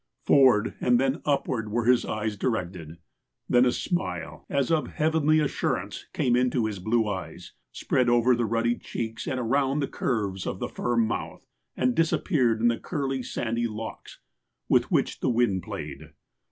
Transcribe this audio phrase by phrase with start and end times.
[0.25, 2.97] Forward and then upward were his eyes directed.
[3.47, 8.47] Then a smile, as of heavenly assurance, came into hia blue eyes, spread over the
[8.47, 11.43] ruddy cheeks, and around the curves of the firm mouth
[11.77, 14.17] and disappeared in the curly, sandy locks
[14.67, 16.09] with which the wind played.